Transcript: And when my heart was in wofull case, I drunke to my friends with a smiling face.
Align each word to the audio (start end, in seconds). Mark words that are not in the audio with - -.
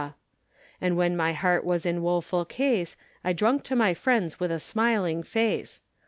And 0.81 0.97
when 0.97 1.15
my 1.15 1.33
heart 1.33 1.63
was 1.63 1.85
in 1.85 2.01
wofull 2.01 2.43
case, 2.49 2.97
I 3.23 3.35
drunke 3.35 3.61
to 3.65 3.75
my 3.75 3.93
friends 3.93 4.39
with 4.39 4.51
a 4.51 4.59
smiling 4.59 5.21
face. 5.21 5.79